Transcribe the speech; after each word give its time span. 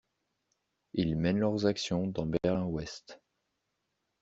Ils 0.95 1.15
mènent 1.15 1.37
leurs 1.37 1.67
actions 1.67 2.07
dans 2.07 2.25
Berlin-Ouest. 2.25 3.21